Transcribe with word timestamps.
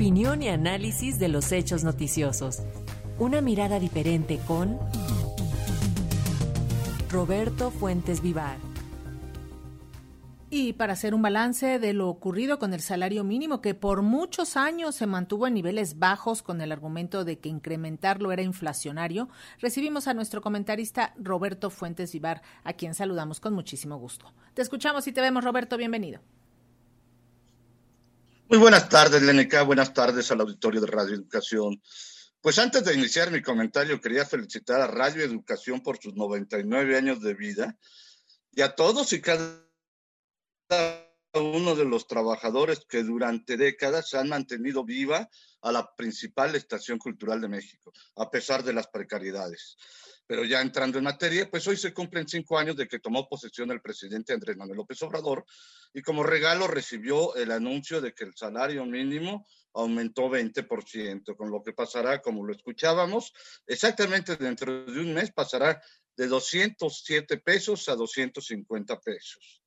Opinión 0.00 0.42
y 0.42 0.48
análisis 0.48 1.18
de 1.18 1.28
los 1.28 1.52
hechos 1.52 1.84
noticiosos. 1.84 2.62
Una 3.18 3.42
mirada 3.42 3.78
diferente 3.78 4.40
con 4.46 4.78
Roberto 7.10 7.70
Fuentes 7.70 8.22
Vivar. 8.22 8.56
Y 10.48 10.72
para 10.72 10.94
hacer 10.94 11.14
un 11.14 11.20
balance 11.20 11.78
de 11.78 11.92
lo 11.92 12.08
ocurrido 12.08 12.58
con 12.58 12.72
el 12.72 12.80
salario 12.80 13.24
mínimo, 13.24 13.60
que 13.60 13.74
por 13.74 14.00
muchos 14.00 14.56
años 14.56 14.94
se 14.94 15.06
mantuvo 15.06 15.46
en 15.46 15.52
niveles 15.52 15.98
bajos 15.98 16.40
con 16.40 16.62
el 16.62 16.72
argumento 16.72 17.26
de 17.26 17.38
que 17.38 17.50
incrementarlo 17.50 18.32
era 18.32 18.40
inflacionario, 18.40 19.28
recibimos 19.58 20.08
a 20.08 20.14
nuestro 20.14 20.40
comentarista 20.40 21.12
Roberto 21.18 21.68
Fuentes 21.68 22.10
Vivar, 22.10 22.40
a 22.64 22.72
quien 22.72 22.94
saludamos 22.94 23.38
con 23.38 23.52
muchísimo 23.52 23.98
gusto. 23.98 24.32
Te 24.54 24.62
escuchamos 24.62 25.06
y 25.08 25.12
te 25.12 25.20
vemos, 25.20 25.44
Roberto, 25.44 25.76
bienvenido. 25.76 26.22
Muy 28.50 28.58
buenas 28.58 28.88
tardes, 28.88 29.22
LNK, 29.22 29.64
buenas 29.64 29.94
tardes 29.94 30.28
al 30.32 30.40
auditorio 30.40 30.80
de 30.80 30.88
Radio 30.88 31.14
Educación. 31.14 31.80
Pues 32.40 32.58
antes 32.58 32.84
de 32.84 32.94
iniciar 32.94 33.30
mi 33.30 33.42
comentario, 33.42 34.00
quería 34.00 34.26
felicitar 34.26 34.80
a 34.80 34.88
Radio 34.88 35.22
Educación 35.22 35.80
por 35.80 36.02
sus 36.02 36.14
99 36.16 36.96
años 36.96 37.22
de 37.22 37.34
vida 37.34 37.78
y 38.50 38.62
a 38.62 38.74
todos 38.74 39.12
y 39.12 39.20
cada 39.20 39.64
uno 41.38 41.76
de 41.76 41.84
los 41.84 42.06
trabajadores 42.06 42.84
que 42.88 43.04
durante 43.04 43.56
décadas 43.56 44.14
han 44.14 44.28
mantenido 44.28 44.84
viva 44.84 45.28
a 45.62 45.72
la 45.72 45.94
principal 45.94 46.54
estación 46.56 46.98
cultural 46.98 47.40
de 47.40 47.48
México, 47.48 47.92
a 48.16 48.30
pesar 48.30 48.64
de 48.64 48.72
las 48.72 48.88
precariedades. 48.88 49.76
Pero 50.26 50.44
ya 50.44 50.60
entrando 50.60 50.98
en 50.98 51.04
materia, 51.04 51.48
pues 51.50 51.66
hoy 51.66 51.76
se 51.76 51.92
cumplen 51.92 52.26
cinco 52.28 52.58
años 52.58 52.76
de 52.76 52.86
que 52.86 53.00
tomó 53.00 53.28
posesión 53.28 53.70
el 53.70 53.80
presidente 53.80 54.32
Andrés 54.32 54.56
Manuel 54.56 54.78
López 54.78 55.02
Obrador 55.02 55.44
y 55.92 56.02
como 56.02 56.22
regalo 56.22 56.66
recibió 56.66 57.34
el 57.34 57.50
anuncio 57.50 58.00
de 58.00 58.12
que 58.12 58.24
el 58.24 58.34
salario 58.34 58.84
mínimo 58.86 59.46
aumentó 59.74 60.28
20%, 60.28 61.36
con 61.36 61.50
lo 61.50 61.62
que 61.62 61.72
pasará, 61.72 62.20
como 62.20 62.44
lo 62.44 62.52
escuchábamos, 62.52 63.32
exactamente 63.66 64.36
dentro 64.36 64.84
de 64.84 65.00
un 65.00 65.14
mes 65.14 65.32
pasará 65.32 65.80
de 66.16 66.26
207 66.26 67.38
pesos 67.38 67.88
a 67.88 67.94
250 67.94 69.00
pesos. 69.00 69.59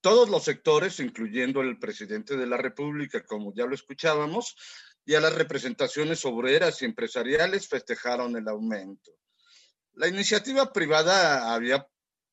Todos 0.00 0.30
los 0.30 0.44
sectores, 0.44 0.98
incluyendo 1.00 1.60
el 1.60 1.78
presidente 1.78 2.36
de 2.36 2.46
la 2.46 2.56
República, 2.56 3.22
como 3.22 3.52
ya 3.54 3.66
lo 3.66 3.74
escuchábamos, 3.74 4.56
y 5.04 5.14
a 5.14 5.20
las 5.20 5.34
representaciones 5.34 6.24
obreras 6.24 6.80
y 6.80 6.86
empresariales 6.86 7.68
festejaron 7.68 8.36
el 8.36 8.48
aumento. 8.48 9.12
La 9.94 10.08
iniciativa 10.08 10.72
privada 10.72 11.52
había 11.52 11.86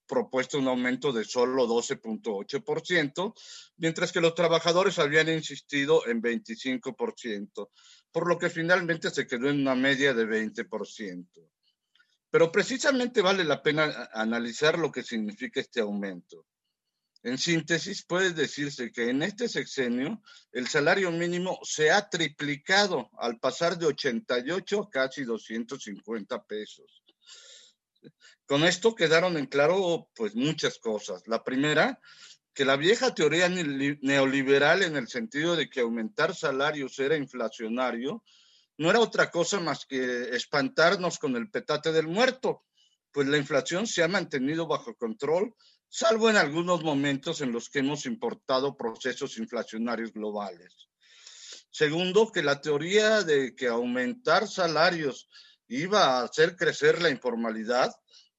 propuesto 0.08 0.58
un 0.58 0.68
aumento 0.68 1.12
de 1.12 1.26
solo 1.26 1.68
12.8%, 1.68 3.34
mientras 3.78 4.12
que 4.12 4.22
los 4.22 4.34
trabajadores 4.34 5.00
habían 5.00 5.28
insistido 5.28 6.08
en 6.08 6.22
25%, 6.22 7.70
por 8.12 8.28
lo 8.28 8.38
que 8.38 8.50
finalmente 8.50 9.10
se 9.10 9.28
quedó 9.28 9.50
en 9.50 9.60
una 9.60 9.76
media 9.76 10.14
de 10.14 10.26
20%. 10.26 11.28
Pero 12.30 12.52
precisamente 12.52 13.22
vale 13.22 13.44
la 13.44 13.62
pena 13.62 14.10
analizar 14.14 14.80
lo 14.80 14.92
que 14.92 15.04
significa 15.04 15.60
este 15.60 15.82
aumento. 15.82 16.46
En 17.24 17.38
síntesis, 17.38 18.04
puede 18.04 18.32
decirse 18.32 18.92
que 18.92 19.10
en 19.10 19.24
este 19.24 19.50
sexenio 19.50 20.22
el 20.52 20.68
salario 20.68 21.12
mínimo 21.12 21.60
se 21.64 21.92
ha 21.92 22.10
triplicado 22.10 23.10
al 23.18 23.40
pasar 23.40 23.78
de 23.78 23.88
88 23.88 24.82
a 24.82 24.90
casi 24.90 25.24
250 25.24 26.44
pesos. 26.46 27.04
Con 28.46 28.64
esto 28.64 28.96
quedaron 28.96 29.38
en 29.38 29.48
claro 29.48 30.10
pues 30.16 30.36
muchas 30.36 30.80
cosas. 30.80 31.24
La 31.28 31.44
primera, 31.44 32.00
que 32.54 32.66
la 32.66 32.78
vieja 32.78 33.14
teoría 33.14 33.50
neoliberal 33.50 34.84
en 34.84 34.96
el 34.96 35.08
sentido 35.08 35.56
de 35.56 35.70
que 35.70 35.82
aumentar 35.82 36.34
salarios 36.34 36.98
era 37.00 37.18
inflacionario, 37.18 38.24
no 38.78 38.90
era 38.90 39.00
otra 39.00 39.32
cosa 39.32 39.60
más 39.60 39.86
que 39.86 40.36
espantarnos 40.36 41.20
con 41.20 41.36
el 41.36 41.50
petate 41.50 41.92
del 41.92 42.08
muerto, 42.08 42.64
pues 43.12 43.28
la 43.28 43.38
inflación 43.38 43.88
se 43.88 44.04
ha 44.04 44.08
mantenido 44.08 44.68
bajo 44.68 44.96
control, 44.96 45.56
salvo 45.90 46.30
en 46.30 46.38
algunos 46.38 46.84
momentos 46.84 47.42
en 47.42 47.52
los 47.52 47.70
que 47.70 47.80
hemos 47.80 48.06
importado 48.06 48.76
procesos 48.76 49.38
inflacionarios 49.38 50.14
globales. 50.14 50.90
Segundo, 51.70 52.32
que 52.32 52.44
la 52.44 52.62
teoría 52.62 53.24
de 53.24 53.56
que 53.56 53.68
aumentar 53.68 54.48
salarios 54.48 55.30
iba 55.68 56.06
a 56.06 56.24
hacer 56.24 56.56
crecer 56.56 57.02
la 57.02 57.10
informalidad, 57.10 57.94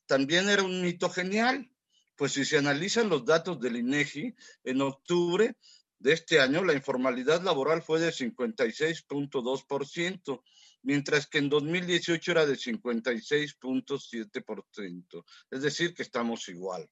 también 0.06 0.48
era 0.48 0.62
un 0.62 0.82
mito 0.82 1.10
genial, 1.10 1.70
pues 2.16 2.32
si 2.32 2.44
se 2.44 2.58
analizan 2.58 3.08
los 3.08 3.24
datos 3.24 3.60
del 3.60 3.76
INEGI, 3.76 4.34
en 4.64 4.80
octubre 4.80 5.56
de 6.00 6.12
este 6.12 6.40
año 6.40 6.64
la 6.64 6.74
informalidad 6.74 7.42
laboral 7.42 7.82
fue 7.82 7.98
de 8.00 8.10
56.2%, 8.10 10.42
mientras 10.82 11.26
que 11.26 11.38
en 11.38 11.48
2018 11.48 12.32
era 12.32 12.46
de 12.46 12.54
56.7%, 12.54 15.24
es 15.50 15.62
decir, 15.62 15.94
que 15.94 16.02
estamos 16.02 16.48
igual. 16.48 16.88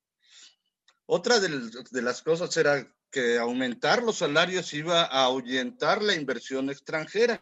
Otra 1.07 1.41
de, 1.41 2.03
las 2.03 2.23
cosas 2.23 2.57
era 2.57 2.93
que 3.11 3.39
aumentar 3.39 4.03
los 4.03 4.19
salarios 4.19 4.75
iba 4.75 5.03
a 5.03 5.25
ahuyentar 5.25 6.03
la 6.03 6.15
inversión 6.15 6.69
extranjera, 6.69 7.41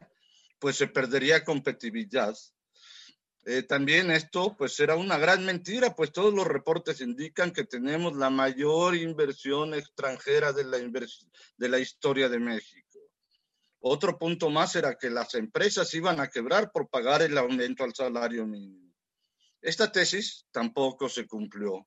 pues 0.58 0.76
se 0.76 0.86
perdería 0.86 1.44
competitividad 1.44 2.36
eh, 3.46 3.62
también 3.62 4.10
esto 4.10 4.56
pues 4.56 4.74
será 4.74 4.96
una 4.96 5.18
gran 5.18 5.44
mentira, 5.44 5.94
pues 5.94 6.12
todos 6.12 6.32
los 6.32 6.46
reportes 6.46 7.02
indican 7.02 7.52
que 7.52 7.64
tenemos 7.64 8.16
la 8.16 8.30
mayor 8.30 8.94
inversión 8.96 9.74
extranjera 9.74 10.52
de 10.52 11.68
la 11.68 11.78
historia 11.78 12.30
de 12.30 12.38
México. 12.38 13.00
Otro 13.80 14.18
punto 14.18 14.48
más 14.48 14.76
era 14.76 14.96
que 14.96 15.10
las 15.10 15.34
empresas 15.34 15.92
iban 15.92 16.20
a 16.20 16.28
quebrar 16.28 16.72
por 16.72 16.88
pagar 16.88 17.20
el 17.20 17.36
aumento 17.36 17.84
al 17.84 17.94
salario 17.94 18.46
mínimo. 18.46 18.94
Esta 19.60 19.92
tesis 19.92 20.46
tampoco 20.50 21.10
se 21.10 21.26
cumplió, 21.26 21.86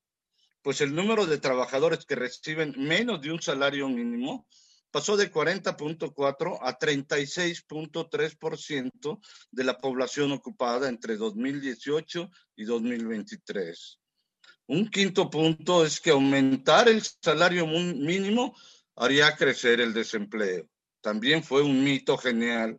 pues 0.68 0.82
el 0.82 0.94
número 0.94 1.26
de 1.26 1.38
trabajadores 1.38 2.06
que 2.06 2.16
reciben 2.16 2.76
menos 2.78 3.22
de 3.22 3.32
un 3.32 3.42
salario 3.42 3.88
mínimo 3.88 4.46
pasó 4.92 5.16
de 5.16 5.32
40.4 5.32 6.60
a 6.62 6.78
36.3% 6.78 9.20
de 9.50 9.64
la 9.64 9.78
población 9.78 10.34
ocupada 10.34 10.90
entre 10.90 11.16
2018 11.16 12.30
y 12.58 12.66
2023. 12.66 14.00
Un 14.68 14.90
quinto 14.90 15.30
punto 15.30 15.86
es 15.86 16.02
que 16.02 16.10
aumentar 16.10 16.90
el 16.90 17.02
salario 17.02 17.66
mínimo 17.66 18.54
haría 18.98 19.38
crecer 19.38 19.80
el 19.80 19.94
desempleo. 19.94 20.68
También 21.00 21.46
fue 21.46 21.62
un 21.62 21.82
mito 21.82 22.18
genial, 22.18 22.78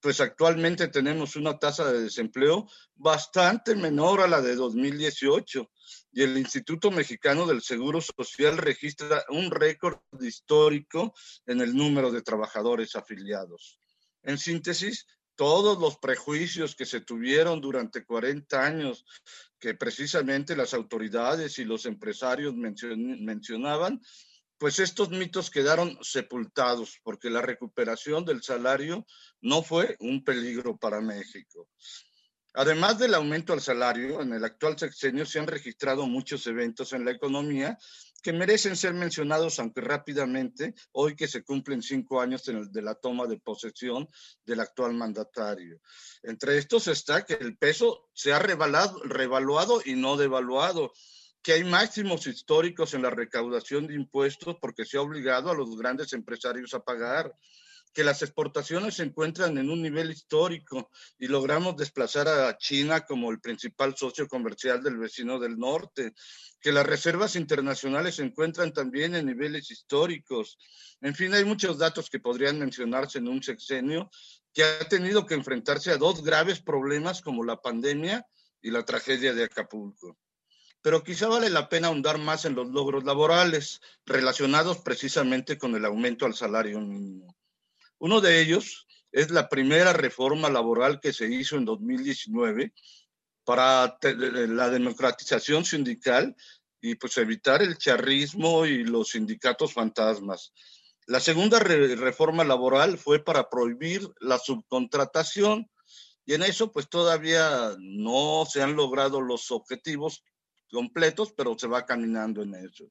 pues 0.00 0.20
actualmente 0.20 0.88
tenemos 0.88 1.36
una 1.36 1.58
tasa 1.58 1.92
de 1.92 2.02
desempleo 2.02 2.68
bastante 2.94 3.74
menor 3.74 4.20
a 4.20 4.28
la 4.28 4.40
de 4.40 4.54
2018 4.54 5.70
y 6.12 6.22
el 6.22 6.38
Instituto 6.38 6.90
Mexicano 6.90 7.46
del 7.46 7.62
Seguro 7.62 8.00
Social 8.00 8.56
registra 8.56 9.24
un 9.28 9.50
récord 9.50 9.98
histórico 10.20 11.14
en 11.46 11.60
el 11.60 11.76
número 11.76 12.10
de 12.10 12.22
trabajadores 12.22 12.96
afiliados. 12.96 13.78
En 14.22 14.38
síntesis, 14.38 15.06
todos 15.36 15.78
los 15.78 15.96
prejuicios 15.96 16.74
que 16.74 16.84
se 16.84 17.00
tuvieron 17.00 17.60
durante 17.60 18.04
40 18.04 18.62
años, 18.62 19.06
que 19.58 19.74
precisamente 19.74 20.56
las 20.56 20.74
autoridades 20.74 21.58
y 21.58 21.64
los 21.64 21.86
empresarios 21.86 22.54
mencionaban, 22.54 24.02
pues 24.60 24.78
estos 24.78 25.08
mitos 25.08 25.50
quedaron 25.50 25.96
sepultados 26.02 27.00
porque 27.02 27.30
la 27.30 27.40
recuperación 27.40 28.26
del 28.26 28.42
salario 28.42 29.06
no 29.40 29.62
fue 29.62 29.96
un 30.00 30.22
peligro 30.22 30.76
para 30.76 31.00
México. 31.00 31.66
Además 32.52 32.98
del 32.98 33.14
aumento 33.14 33.54
al 33.54 33.62
salario, 33.62 34.20
en 34.20 34.34
el 34.34 34.44
actual 34.44 34.78
sexenio 34.78 35.24
se 35.24 35.38
han 35.38 35.46
registrado 35.46 36.06
muchos 36.06 36.46
eventos 36.46 36.92
en 36.92 37.06
la 37.06 37.12
economía 37.12 37.78
que 38.22 38.34
merecen 38.34 38.76
ser 38.76 38.92
mencionados, 38.92 39.58
aunque 39.58 39.80
rápidamente, 39.80 40.74
hoy 40.92 41.16
que 41.16 41.26
se 41.26 41.42
cumplen 41.42 41.80
cinco 41.80 42.20
años 42.20 42.42
de 42.44 42.82
la 42.82 42.94
toma 42.96 43.26
de 43.26 43.38
posesión 43.38 44.10
del 44.44 44.60
actual 44.60 44.92
mandatario. 44.92 45.80
Entre 46.22 46.58
estos 46.58 46.86
está 46.88 47.24
que 47.24 47.34
el 47.34 47.56
peso 47.56 48.10
se 48.12 48.34
ha 48.34 48.38
revaluado 48.38 49.80
y 49.82 49.94
no 49.94 50.18
devaluado, 50.18 50.92
que 51.42 51.52
hay 51.52 51.64
máximos 51.64 52.26
históricos 52.26 52.94
en 52.94 53.02
la 53.02 53.10
recaudación 53.10 53.86
de 53.86 53.94
impuestos 53.94 54.56
porque 54.60 54.84
se 54.84 54.98
ha 54.98 55.02
obligado 55.02 55.50
a 55.50 55.54
los 55.54 55.76
grandes 55.76 56.12
empresarios 56.12 56.74
a 56.74 56.80
pagar 56.80 57.34
que 57.92 58.04
las 58.04 58.22
exportaciones 58.22 58.94
se 58.94 59.02
encuentran 59.02 59.58
en 59.58 59.68
un 59.70 59.82
nivel 59.82 60.10
histórico 60.10 60.90
y 61.18 61.26
logramos 61.26 61.76
desplazar 61.76 62.28
a 62.28 62.56
China 62.56 63.04
como 63.04 63.30
el 63.30 63.40
principal 63.40 63.96
socio 63.96 64.28
comercial 64.28 64.82
del 64.82 64.96
vecino 64.96 65.38
del 65.38 65.58
norte, 65.58 66.14
que 66.60 66.72
las 66.72 66.86
reservas 66.86 67.34
internacionales 67.36 68.16
se 68.16 68.22
encuentran 68.22 68.72
también 68.72 69.14
en 69.16 69.26
niveles 69.26 69.70
históricos. 69.70 70.56
En 71.00 71.14
fin, 71.14 71.34
hay 71.34 71.44
muchos 71.44 71.78
datos 71.78 72.08
que 72.10 72.20
podrían 72.20 72.58
mencionarse 72.58 73.18
en 73.18 73.28
un 73.28 73.42
sexenio 73.42 74.08
que 74.52 74.64
ha 74.64 74.88
tenido 74.88 75.26
que 75.26 75.34
enfrentarse 75.34 75.90
a 75.90 75.96
dos 75.96 76.22
graves 76.22 76.60
problemas 76.60 77.22
como 77.22 77.44
la 77.44 77.60
pandemia 77.60 78.24
y 78.62 78.70
la 78.70 78.84
tragedia 78.84 79.32
de 79.32 79.44
Acapulco. 79.44 80.16
Pero 80.82 81.04
quizá 81.04 81.28
vale 81.28 81.50
la 81.50 81.68
pena 81.68 81.88
ahondar 81.88 82.18
más 82.18 82.44
en 82.44 82.54
los 82.54 82.68
logros 82.68 83.04
laborales 83.04 83.80
relacionados 84.06 84.78
precisamente 84.78 85.58
con 85.58 85.74
el 85.74 85.84
aumento 85.84 86.26
al 86.26 86.34
salario 86.34 86.80
mínimo. 86.80 87.36
Uno 87.98 88.20
de 88.20 88.40
ellos 88.40 88.86
es 89.12 89.30
la 89.30 89.48
primera 89.48 89.92
reforma 89.92 90.48
laboral 90.48 91.00
que 91.00 91.12
se 91.12 91.26
hizo 91.26 91.56
en 91.56 91.64
2019 91.64 92.72
para 93.44 93.98
la 94.02 94.70
democratización 94.70 95.64
sindical 95.64 96.34
y 96.80 96.94
pues 96.94 97.18
evitar 97.18 97.62
el 97.62 97.76
charrismo 97.76 98.64
y 98.64 98.84
los 98.84 99.10
sindicatos 99.10 99.74
fantasmas. 99.74 100.52
La 101.06 101.20
segunda 101.20 101.58
reforma 101.58 102.44
laboral 102.44 102.96
fue 102.96 103.22
para 103.22 103.50
prohibir 103.50 104.08
la 104.20 104.38
subcontratación 104.38 105.68
y 106.24 106.34
en 106.34 106.42
eso 106.42 106.70
pues 106.70 106.88
todavía 106.88 107.74
no 107.80 108.46
se 108.48 108.62
han 108.62 108.76
logrado 108.76 109.20
los 109.20 109.50
objetivos 109.50 110.22
completos, 110.70 111.32
pero 111.36 111.58
se 111.58 111.66
va 111.66 111.86
caminando 111.86 112.42
en 112.42 112.54
eso. 112.54 112.90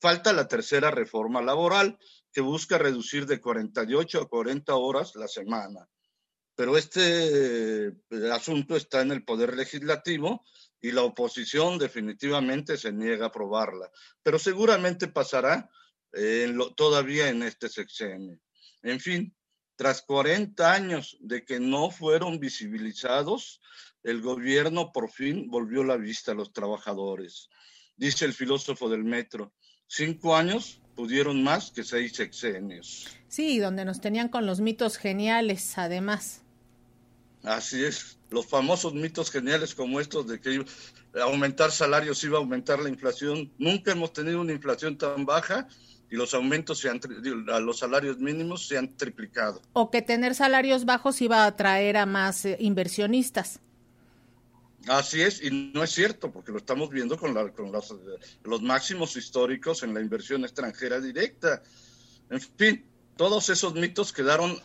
Falta 0.00 0.32
la 0.32 0.46
tercera 0.46 0.90
reforma 0.90 1.42
laboral 1.42 1.98
que 2.32 2.40
busca 2.40 2.78
reducir 2.78 3.26
de 3.26 3.40
48 3.40 4.20
a 4.20 4.28
40 4.28 4.74
horas 4.74 5.14
la 5.14 5.28
semana. 5.28 5.88
Pero 6.56 6.76
este 6.76 7.86
eh, 7.86 7.92
asunto 8.32 8.76
está 8.76 9.02
en 9.02 9.10
el 9.10 9.24
Poder 9.24 9.56
Legislativo 9.56 10.44
y 10.80 10.92
la 10.92 11.02
oposición 11.02 11.78
definitivamente 11.78 12.76
se 12.76 12.92
niega 12.92 13.26
a 13.26 13.28
aprobarla. 13.28 13.90
Pero 14.22 14.38
seguramente 14.38 15.08
pasará 15.08 15.68
todavía 16.76 17.28
en 17.28 17.42
este 17.42 17.68
sexenio. 17.68 18.38
En 18.82 19.00
fin, 19.00 19.34
tras 19.76 20.02
40 20.02 20.72
años 20.72 21.16
de 21.20 21.44
que 21.44 21.58
no 21.58 21.90
fueron 21.90 22.38
visibilizados, 22.38 23.60
el 24.04 24.20
gobierno 24.20 24.92
por 24.92 25.10
fin 25.10 25.50
volvió 25.50 25.82
la 25.82 25.96
vista 25.96 26.32
a 26.32 26.34
los 26.34 26.52
trabajadores. 26.52 27.48
Dice 27.96 28.24
el 28.24 28.34
filósofo 28.34 28.88
del 28.88 29.02
metro, 29.02 29.52
cinco 29.86 30.36
años 30.36 30.80
pudieron 30.94 31.42
más 31.42 31.70
que 31.70 31.82
seis 31.82 32.12
sexenios. 32.12 33.08
Sí, 33.28 33.58
donde 33.58 33.84
nos 33.84 34.00
tenían 34.00 34.28
con 34.28 34.46
los 34.46 34.60
mitos 34.60 34.96
geniales, 34.96 35.76
además. 35.78 36.42
Así 37.42 37.84
es, 37.84 38.18
los 38.30 38.46
famosos 38.46 38.94
mitos 38.94 39.30
geniales 39.30 39.74
como 39.74 40.00
estos 40.00 40.26
de 40.26 40.40
que 40.40 40.64
aumentar 41.20 41.70
salarios 41.72 42.22
iba 42.24 42.38
a 42.38 42.40
aumentar 42.40 42.78
la 42.78 42.88
inflación. 42.88 43.52
Nunca 43.58 43.92
hemos 43.92 44.12
tenido 44.12 44.40
una 44.40 44.52
inflación 44.52 44.96
tan 44.96 45.26
baja 45.26 45.68
y 46.10 46.16
los 46.16 46.32
aumentos 46.34 46.78
se 46.78 46.88
han, 46.88 47.00
a 47.52 47.58
los 47.60 47.78
salarios 47.78 48.18
mínimos 48.18 48.66
se 48.66 48.78
han 48.78 48.96
triplicado. 48.96 49.60
O 49.72 49.90
que 49.90 50.02
tener 50.02 50.34
salarios 50.34 50.84
bajos 50.84 51.20
iba 51.20 51.44
a 51.44 51.46
atraer 51.46 51.96
a 51.96 52.06
más 52.06 52.44
eh, 52.44 52.56
inversionistas. 52.60 53.60
Así 54.88 55.22
es, 55.22 55.42
y 55.42 55.72
no 55.72 55.82
es 55.82 55.90
cierto, 55.90 56.30
porque 56.30 56.52
lo 56.52 56.58
estamos 56.58 56.90
viendo 56.90 57.16
con, 57.16 57.32
con 57.52 57.72
los, 57.72 57.94
los 58.42 58.62
máximos 58.62 59.16
históricos 59.16 59.82
en 59.82 59.94
la 59.94 60.00
inversión 60.00 60.44
extranjera 60.44 61.00
directa. 61.00 61.62
En 62.30 62.40
fin, 62.40 62.84
todos 63.16 63.48
esos 63.48 63.74
mitos 63.74 64.12
quedaron 64.12 64.58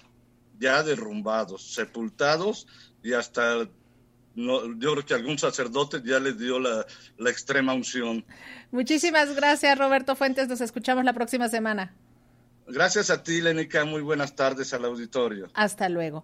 ya 0.60 0.84
derrumbados, 0.84 1.74
sepultados 1.74 2.68
y 3.02 3.14
hasta 3.14 3.68
yo 4.36 4.70
creo 4.78 5.06
que 5.06 5.14
algún 5.14 5.38
sacerdote 5.38 6.02
ya 6.06 6.20
les 6.20 6.38
dio 6.38 6.60
la, 6.60 6.86
la 7.18 7.30
extrema 7.30 7.74
unción. 7.74 8.26
Muchísimas 8.72 9.36
gracias, 9.36 9.78
Roberto 9.78 10.16
Fuentes. 10.16 10.48
Nos 10.48 10.62
escuchamos 10.62 11.04
la 11.04 11.14
próxima 11.14 11.50
semana. 11.50 11.94
Gracias 12.68 13.10
a 13.10 13.24
ti, 13.24 13.42
Lenica. 13.42 13.84
Muy 13.84 14.02
buenas 14.02 14.36
tardes 14.36 14.74
al 14.74 14.86
auditorio. 14.86 15.48
Hasta 15.56 15.90
luego. 15.90 16.24